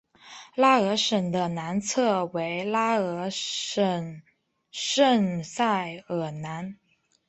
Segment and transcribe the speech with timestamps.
[0.55, 4.23] 拉尔什的南侧为拉尔什
[4.71, 6.79] 圣塞尔南。